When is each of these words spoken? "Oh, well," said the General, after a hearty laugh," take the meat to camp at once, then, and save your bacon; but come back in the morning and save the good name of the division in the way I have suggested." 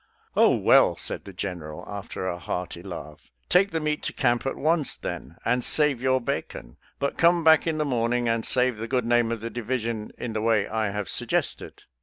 "Oh, 0.35 0.57
well," 0.57 0.97
said 0.97 1.25
the 1.25 1.31
General, 1.31 1.83
after 1.87 2.25
a 2.25 2.39
hearty 2.39 2.81
laugh," 2.81 3.29
take 3.49 3.69
the 3.69 3.79
meat 3.79 4.01
to 4.01 4.13
camp 4.13 4.47
at 4.47 4.55
once, 4.55 4.95
then, 4.95 5.35
and 5.45 5.63
save 5.63 6.01
your 6.01 6.19
bacon; 6.19 6.77
but 6.97 7.19
come 7.19 7.43
back 7.43 7.67
in 7.67 7.77
the 7.77 7.85
morning 7.85 8.27
and 8.27 8.43
save 8.43 8.77
the 8.77 8.87
good 8.87 9.05
name 9.05 9.31
of 9.31 9.41
the 9.41 9.51
division 9.51 10.11
in 10.17 10.33
the 10.33 10.41
way 10.41 10.67
I 10.67 10.89
have 10.89 11.07
suggested." 11.07 11.83